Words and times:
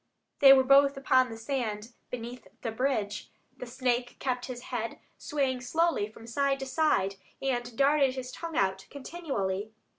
They 0.39 0.51
were 0.51 0.63
both 0.63 0.97
upon 0.97 1.29
the 1.29 1.37
sand 1.37 1.93
beneath 2.09 2.47
the 2.63 2.71
bridge. 2.71 3.29
The 3.55 3.67
snake 3.67 4.15
kept 4.17 4.47
his 4.47 4.63
head 4.73 4.97
swaying 5.19 5.61
slowly 5.61 6.07
from 6.09 6.25
side 6.25 6.57
to 6.61 6.65
side, 6.65 7.17
and 7.39 7.77
darted 7.77 8.15
his 8.15 8.31
tongue 8.31 8.57
out 8.57 8.87
continually. 8.89 9.71